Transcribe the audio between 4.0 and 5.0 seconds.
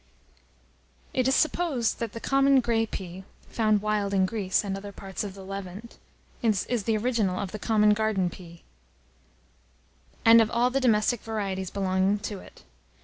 in Greece, and other